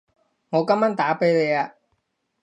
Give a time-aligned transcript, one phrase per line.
[0.49, 1.75] 我今晚打畀你吖